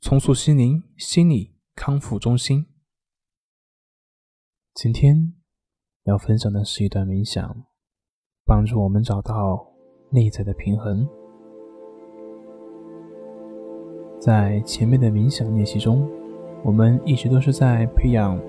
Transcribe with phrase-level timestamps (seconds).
[0.00, 2.64] 重塑心灵心理康复中心。
[4.72, 5.34] 今天
[6.04, 7.64] 要分享的是一段冥想，
[8.46, 9.74] 帮助我们找到
[10.10, 11.06] 内在的平衡。
[14.18, 16.08] 在前面的冥想练习中，
[16.64, 18.40] 我们一直都是在培养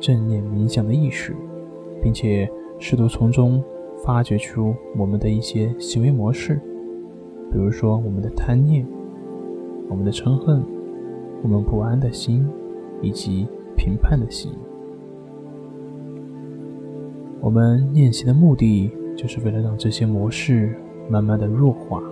[0.00, 1.32] 正念冥想的意识，
[2.02, 3.62] 并且试图从中
[4.04, 6.56] 发掘出我们的一些行为模式，
[7.52, 8.84] 比如说我们的贪念、
[9.88, 10.76] 我们的嗔恨。
[11.42, 12.46] 我们不安的心，
[13.00, 13.46] 以及
[13.76, 14.52] 评判的心。
[17.40, 20.74] 我们练习的目的，就是为了让这些模式
[21.08, 22.02] 慢慢的弱化。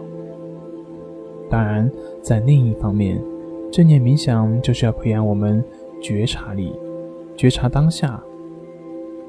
[1.51, 1.91] 当然，
[2.23, 3.21] 在另一方面，
[3.71, 5.63] 正念冥想就是要培养我们
[6.01, 6.73] 觉察力，
[7.37, 8.23] 觉察当下，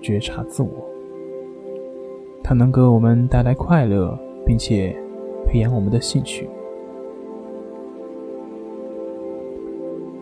[0.02, 0.70] 觉察自我。
[2.44, 4.96] 它能给我们带来快乐，并且
[5.46, 6.48] 培养我们的兴趣。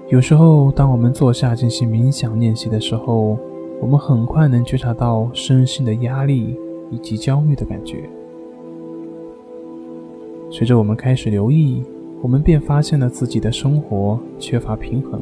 [0.07, 3.39] 有时候，当我们坐下进行冥想练习的时候，
[3.81, 6.55] 我们很快能觉察到身心的压力
[6.91, 8.07] 以及焦虑的感觉。
[10.51, 11.83] 随着我们开始留意，
[12.21, 15.19] 我们便发现了自己的生活缺乏平衡，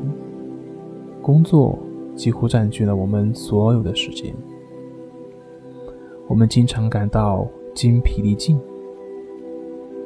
[1.21, 1.79] 工作
[2.13, 4.35] 几乎占据了我们所有的时间。
[6.27, 8.59] 我们经常感到精疲力尽，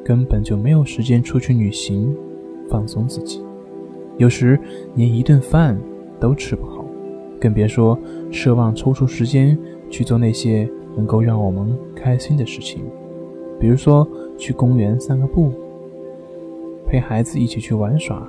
[0.05, 2.15] 根本就没有时间出去旅行，
[2.69, 3.46] 放松自己。
[4.17, 4.59] 有时
[4.95, 5.77] 连一顿饭
[6.19, 6.83] 都吃不好，
[7.39, 7.97] 更别说
[8.31, 9.57] 奢望抽出时间
[9.89, 12.83] 去做那些能够让我们开心的事情，
[13.59, 14.07] 比如说
[14.37, 15.51] 去公园散个步，
[16.85, 18.27] 陪孩子一起去玩耍，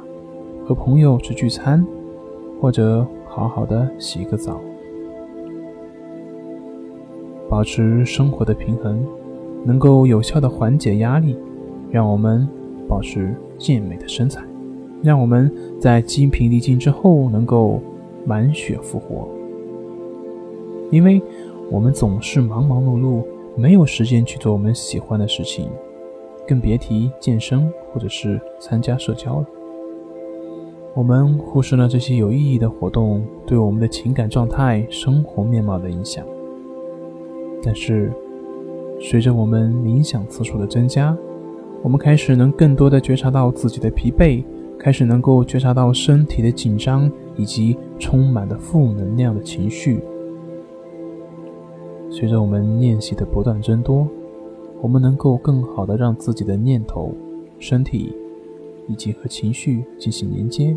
[0.67, 1.85] 和朋友去聚餐，
[2.61, 4.61] 或者好好的洗个澡。
[7.49, 9.03] 保持生活的平衡，
[9.65, 11.35] 能够有效的缓解压力，
[11.91, 12.47] 让我们
[12.87, 14.43] 保持健美的身材。
[15.03, 15.51] 让我们
[15.81, 17.81] 在精疲力尽之后能够
[18.27, 19.29] 满血复活，
[20.91, 21.23] 因为
[21.71, 23.25] 我们总是忙忙碌碌，
[23.57, 25.69] 没有时间去做我们喜欢的事情，
[26.47, 29.47] 更别提健身或者是参加社交了。
[30.95, 36.25] 我们忽视了这些有意义的活动对我们的情感状态、生活面貌的影响。
[37.63, 38.13] 但是，
[39.01, 41.17] 随着我们冥想次数的增加，
[41.83, 44.43] 我们开始能更多的觉察到自己的疲惫。
[44.79, 50.01] 开始能够觉察到身体的紧张以及充满的负能量的情绪。
[52.11, 54.07] 随着我们练习的不断增多，
[54.81, 57.13] 我们能够更好的让自己的念头、
[57.59, 58.15] 身体
[58.87, 60.77] 以及和情绪进行连接。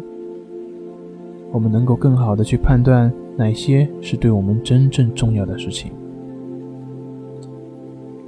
[1.52, 5.92] 我们能够更好的去判断哪些是对我们真正重要的事情。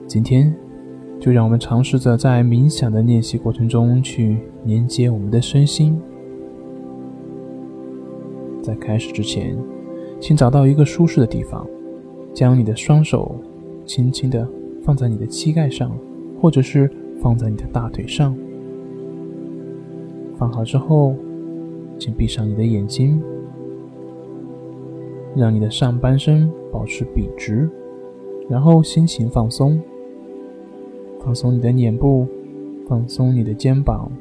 [0.08, 0.54] 今天。
[1.24, 5.98] 就让我们尝试着在冥想的练习过程中去连接我们的身心。
[8.62, 9.58] 在开始之前，
[10.20, 11.66] 请找到一个舒适的地方，
[12.34, 13.38] 将你的双手
[13.86, 14.46] 轻轻地
[14.84, 15.98] 放在你的膝盖上，
[16.42, 16.92] 或者是
[17.22, 18.36] 放在你的大腿上。
[20.36, 21.16] 放好之后，
[21.98, 23.24] 请闭上你的眼睛，
[25.38, 27.70] 让你的上半身保持笔直，
[28.50, 29.80] 然后心情放松。
[31.24, 32.28] 放松你的脸部，
[32.86, 34.12] 放松你的肩膀，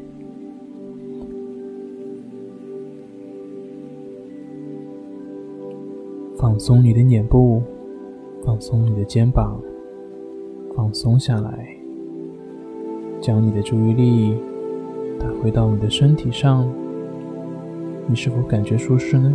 [6.36, 7.60] 放松你的脸部，
[8.44, 9.60] 放松你的肩膀，
[10.76, 11.76] 放松下来。
[13.20, 14.36] 将你的注意力
[15.18, 16.72] 打回到你的身体上，
[18.06, 19.32] 你是否感觉舒适呢？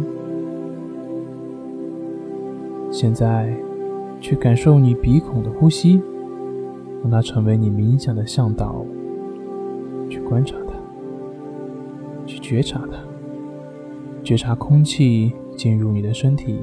[2.91, 3.53] 现在，
[4.21, 6.01] 去感受你鼻孔的呼吸。
[7.01, 8.85] 让它成为你冥想的向导，
[10.09, 10.73] 去观察它，
[12.25, 12.97] 去觉察它，
[14.23, 16.59] 觉察空气进入你的身体，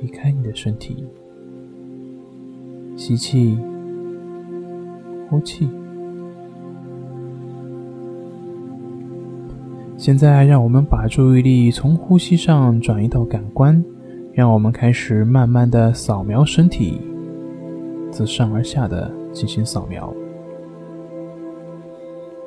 [0.00, 1.04] 离开你的身体，
[2.96, 3.58] 吸气，
[5.28, 5.68] 呼气。
[9.96, 13.84] 现在，让我们把注意力从呼吸上转移到感官，
[14.32, 17.00] 让我们开始慢慢的扫描身体。
[18.12, 20.12] 自上而下的进行扫描，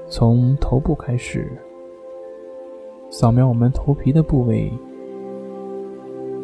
[0.08, 1.52] 从头部开始，
[3.10, 4.72] 扫描我们头皮的部位，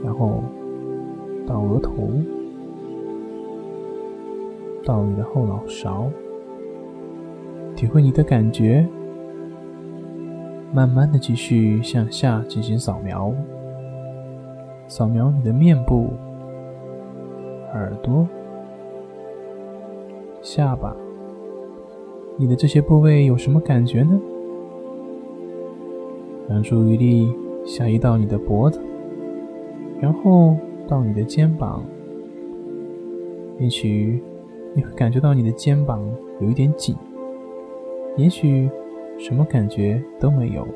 [0.04, 0.44] 然后
[1.46, 2.10] 到额头，
[4.84, 6.10] 到你的后脑勺，
[7.76, 8.86] 体会你的感觉。
[10.74, 13.32] 慢慢的继续向下进行扫描，
[14.88, 16.12] 扫描你的面部、
[17.74, 18.26] 耳朵、
[20.42, 20.96] 下巴，
[22.38, 24.20] 你的这些部位有什么感觉呢？
[26.50, 27.34] 让注意力
[27.66, 28.82] 下移到你的脖子，
[30.00, 30.58] 然后
[30.88, 31.84] 到你的肩膀，
[33.60, 34.22] 也许
[34.74, 36.04] 你会感觉到你的肩膀
[36.40, 36.96] 有一点紧，
[38.18, 38.70] 也许。
[39.20, 40.68] 什么感觉都没有，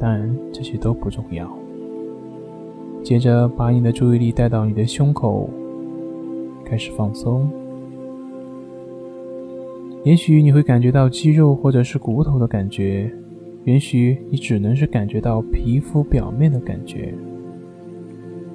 [0.00, 1.46] 当然这些都不重要。
[3.02, 5.50] 接着把你的注意力带到你的胸口，
[6.64, 7.46] 开始放松。
[10.04, 13.10] 也许你会感觉到肌肉或者是骨头的感觉，
[13.64, 17.14] 也许你只能是感觉到皮肤表面的感觉，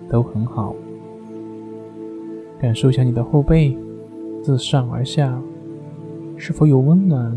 [0.10, 0.76] 都很好。
[2.60, 3.78] 感受一下你的后背，
[4.42, 5.42] 自上而下
[6.36, 7.36] 是否有温暖。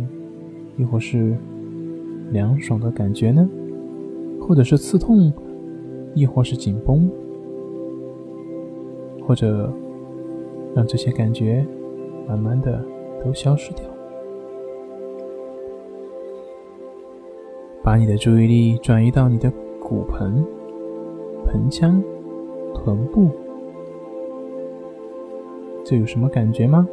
[0.76, 1.36] 亦或是
[2.30, 3.46] 凉爽的感觉呢？
[4.40, 5.30] 或者是刺痛，
[6.14, 7.10] 亦或是紧绷，
[9.26, 9.70] 或者
[10.74, 11.66] 让这些感觉
[12.26, 12.82] 慢慢的
[13.22, 13.84] 都消失掉。
[17.90, 20.46] 把你的注意力转移到你的骨盆、
[21.44, 22.00] 盆腔、
[22.72, 23.28] 臀部，
[25.84, 26.86] 这有什么感觉吗？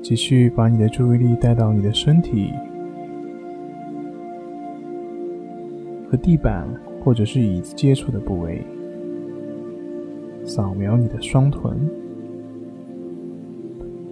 [0.00, 2.50] 继续把你的注意力带到你的身体
[6.10, 6.66] 和地板
[7.04, 8.64] 或者是椅子接触的部位，
[10.42, 11.78] 扫描你的双臀，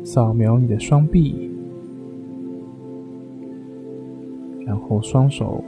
[0.02, 1.50] 扫描你的双臂，
[4.66, 5.62] 然后双手、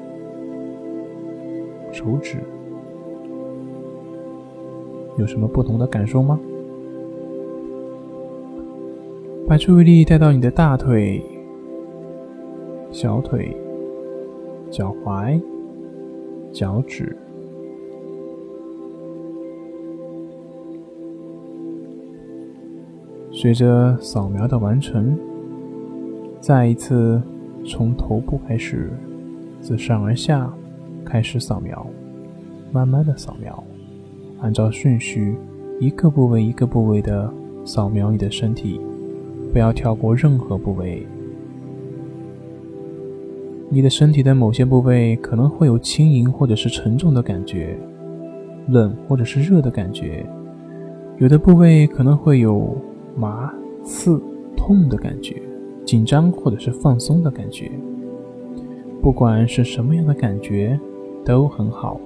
[1.93, 2.39] 手指，
[5.19, 6.39] 有什么不同的感受吗？
[9.49, 11.23] 把注意力带到你的大腿、
[12.91, 13.57] 小腿、
[14.71, 15.41] 脚踝、
[16.51, 17.17] 脚趾。
[23.31, 25.17] 随着扫描的完成，
[26.41, 27.23] 再一次
[27.69, 28.91] 从头部开始，
[29.61, 30.53] 自上而下
[31.05, 31.87] 开始扫描，
[32.73, 33.63] 慢慢的扫描，
[34.41, 35.37] 按照顺序，
[35.81, 37.33] 一个部位一个部位的
[37.65, 38.81] 扫描你的身体。
[39.53, 41.07] 不要跳过任何部位。
[43.71, 47.75] 你的身体的某些部位可能会有轻盈或者是沉重的感觉，
[48.69, 50.27] 冷或者是热的感觉。
[51.19, 52.77] 有的部位可能会有
[53.17, 53.51] 麻、
[53.83, 54.21] 刺、
[54.57, 55.41] 痛的感觉，
[55.87, 57.71] 紧张或者是放松的感觉。
[59.01, 60.79] 不管是什么样的感觉，
[61.25, 61.99] 都很好。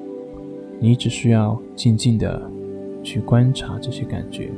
[0.78, 2.40] 你只需要静静的
[3.02, 4.50] 去观察这些感觉。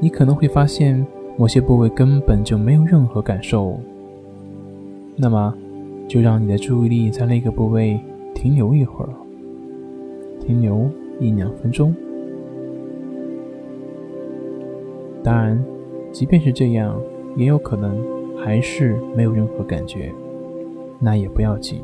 [0.00, 3.78] 你可能会发现某些部位根本就没有任何感受，
[5.14, 5.54] 那么
[6.08, 8.00] 就让你的注意力在那个部位
[8.34, 9.10] 停留一会儿，
[10.40, 10.88] 停留
[11.20, 11.94] 一两分钟。
[15.22, 15.64] 当然，
[16.12, 17.00] 即便是这样，
[17.36, 17.96] 也有可能
[18.36, 20.12] 还是没有任何感觉，
[21.00, 21.80] 那也不要紧。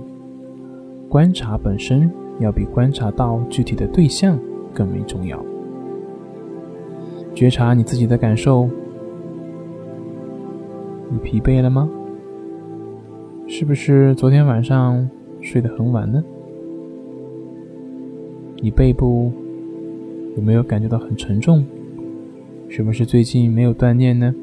[1.09, 4.38] 观察本身要比观察到具体的对象
[4.75, 5.43] 更为重要。
[7.35, 8.69] 觉察你自己的感受，
[11.11, 11.88] 你疲惫了吗？
[13.47, 15.09] 是不是昨天晚上
[15.41, 16.23] 睡得很晚呢？
[18.61, 19.33] 你背部
[20.37, 21.64] 有没有感觉到很沉重？
[22.69, 24.35] 是不是最近没有锻炼呢？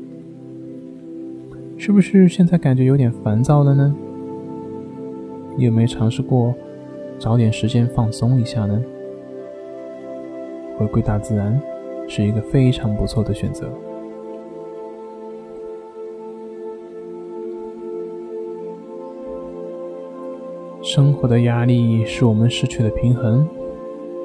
[1.78, 3.96] 是不是现在感觉有点烦躁了呢？
[5.58, 6.54] 你有没有尝试过
[7.18, 8.82] 找点时间放松一下呢？
[10.78, 11.62] 回归大自然。
[12.08, 13.68] 是一个非常不错的选择。
[20.84, 23.48] 生活的压力使我们失去了平衡，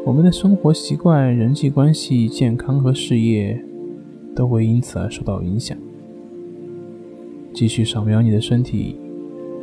[0.04, 3.58] 我们的生活习惯、人际关系、健康和事业
[4.34, 5.76] 都会因此而受到影响。
[7.52, 8.96] 继续扫描你的身体，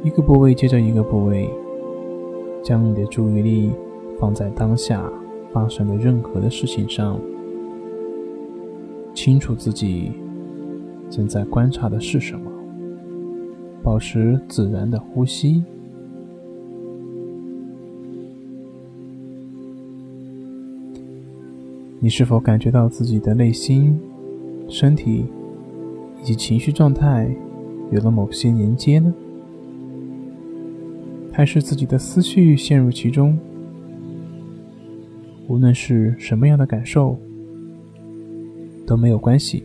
[0.04, 1.50] 一个部位接着一个部位，
[2.64, 3.72] 将你的注意力
[4.20, 5.10] 放在当下
[5.54, 7.20] 发生的任何的事情上。
[9.14, 10.12] 清楚自己
[11.10, 12.52] 正在观察的是什么，
[13.82, 15.64] 保持自然的呼吸。
[22.00, 24.00] 你是否感觉到自己的内心、
[24.68, 25.26] 身体
[26.22, 27.30] 以及情绪状态
[27.92, 29.14] 有了某些连接呢？
[31.32, 33.38] 还是自己的思绪陷入其中？
[35.48, 37.18] 无论是什么样的感受
[38.86, 39.64] 都没有关系，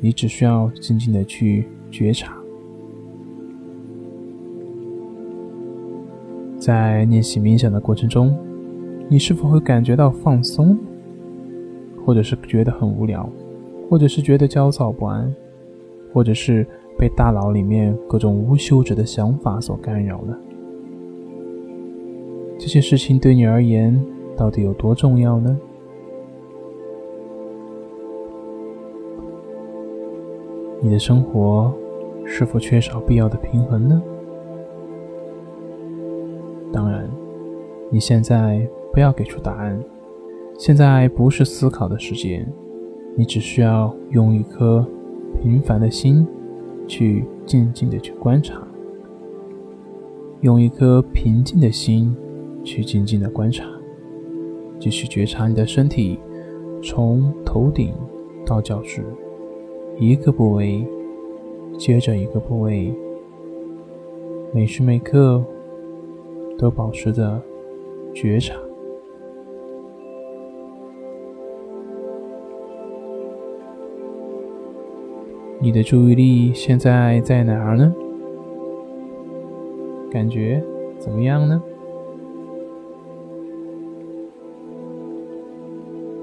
[0.00, 2.36] 你只需要静静的去觉察。
[6.58, 8.36] 在练习冥想的过程中，
[9.08, 10.78] 你是否会感觉到放松，
[12.04, 13.28] 或者是觉得很无聊，
[13.88, 15.34] 或者是觉得焦躁不安，
[16.12, 16.66] 或者是
[16.98, 20.36] 被大脑里面各种无休止的想法所干扰呢？
[22.58, 23.98] 这些事情对你而言
[24.36, 25.58] 到底有多重要呢？
[30.80, 31.72] 你的生活
[32.24, 34.02] 是否缺少必要的平衡呢？
[36.72, 37.08] 当然，
[37.90, 39.78] 你现在不要给出答案。
[40.58, 42.46] 现在不是思考的时间，
[43.16, 44.86] 你只需要用一颗
[45.40, 46.26] 平凡的心，
[46.86, 48.66] 去静静的去观察，
[50.40, 52.14] 用一颗平静的心，
[52.64, 53.66] 去静静的观察，
[54.78, 56.18] 继续觉察你的身体，
[56.82, 57.94] 从头顶
[58.44, 59.04] 到脚趾，
[59.98, 60.86] 一个部位
[61.78, 62.94] 接着一个部位，
[64.52, 65.42] 每时每刻。
[66.58, 67.42] 都保持着
[68.14, 68.54] 觉察。
[75.62, 77.94] 你的注意力现在在哪儿呢？
[80.10, 80.60] 感觉
[80.98, 81.62] 怎么样呢？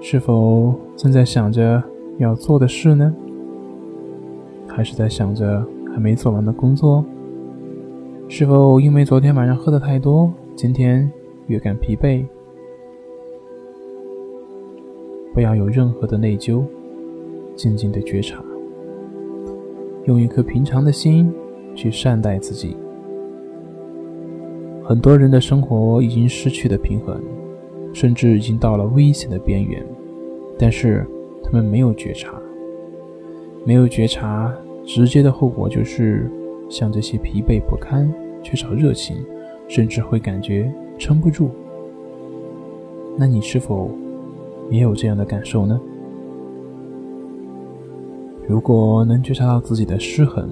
[0.02, 1.82] 是否正在想着
[2.18, 3.16] 要做的事呢？
[4.68, 7.06] 还是在想着还没做完的工作？
[8.28, 11.10] 是否因为昨天晚上喝的太多，今天
[11.48, 12.26] 越感疲惫？
[15.34, 16.62] 不要有任何的内疚，
[17.56, 18.44] 静静的觉察，
[20.10, 21.32] 用一颗平常的心
[21.76, 22.76] 去善待自己。
[24.84, 27.22] 很多人的生活已经失去了平衡，
[27.94, 29.86] 甚至已经到了危险的边缘，
[30.58, 31.06] 但是
[31.44, 32.42] 他们没有觉察，
[33.64, 34.52] 没有觉察，
[34.84, 36.30] 直接的后果就是。
[36.72, 38.08] 像这些疲惫不堪、
[38.44, 39.18] 缺少热情，
[39.68, 41.50] 甚至会感觉撑不住。
[43.18, 43.90] 那你是否
[44.70, 45.82] 也有这样的感受呢？
[48.50, 50.50] 如果能觉察到自己的失衡，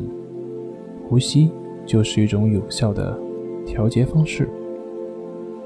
[1.10, 1.50] 呼吸
[1.84, 3.20] 就是一种有效的
[3.66, 4.48] 调节方式。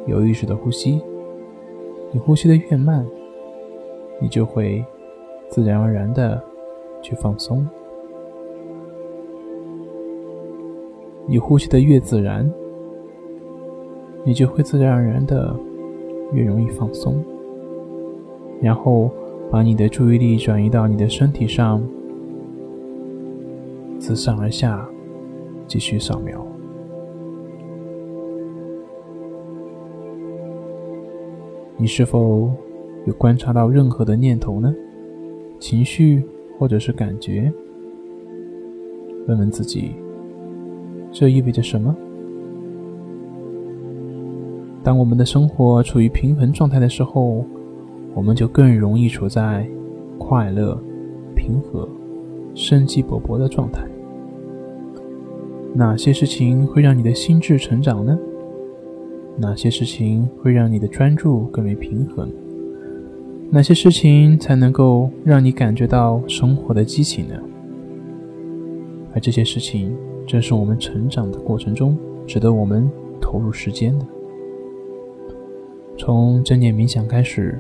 [0.08, 1.02] 有意识的呼吸，
[2.10, 3.06] 你呼吸的越慢，
[4.22, 4.82] 你就会
[5.50, 6.42] 自然而然的
[7.02, 7.68] 去放松。
[11.28, 12.50] 你呼吸的越自然，
[14.24, 15.54] 你就会自然而然的
[16.32, 17.22] 越容易放松。
[18.62, 19.12] 然后
[19.52, 21.84] 把你的注意力转移到你的身体上，
[24.12, 24.86] 自上而下
[25.68, 26.46] 继续扫描。
[31.78, 32.52] 你是否
[33.06, 34.76] 有观察到任何的念头呢？
[35.62, 36.26] 情绪
[36.60, 37.54] 或者是感觉？
[39.30, 39.92] 问问自己。
[41.10, 41.96] 这意味着什么？
[44.84, 47.46] 当我们的生活处于平衡状态的时候，
[48.14, 49.66] 我们就更容易处在
[50.18, 50.78] 快乐、
[51.34, 51.88] 平和、
[52.54, 53.88] 生机勃勃的状态。
[55.74, 58.18] 哪些事情会让你的心智成长呢？
[59.38, 62.30] 哪些事情会让你的专注更为平衡？
[63.50, 67.36] 哪些事情才能够让你感觉到生活的激情呢？
[69.14, 69.96] 而这些事情。
[70.28, 74.06] 正是我们成长的过程中值得我们投入时间的。
[75.98, 77.60] 从正念冥想开始，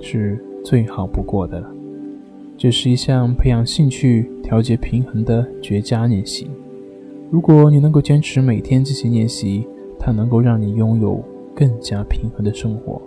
[0.00, 1.74] 是最好不过的了。
[2.56, 6.48] 这是一项培养兴趣、调节平衡的绝佳练习。
[7.28, 9.66] 如果你能够坚持每天进行练习，
[9.98, 11.22] 它能够让你拥有
[11.54, 13.02] 更加平衡的生活。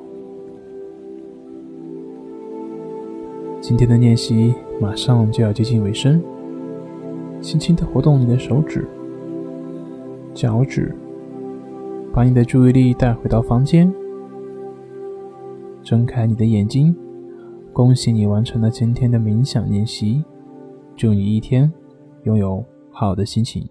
[3.61, 6.21] 今天的练习马上就要接近尾声。
[7.39, 8.85] 轻轻的活动你的手指、
[10.33, 10.93] 脚趾，
[12.13, 13.89] 把你的注意力带回到房间。
[15.81, 16.93] 睁开你的眼睛，
[17.71, 20.25] 恭喜你完成了今天的冥想练习。
[20.97, 21.71] 祝你一天
[22.23, 22.61] 拥有
[22.91, 23.65] 好的心情。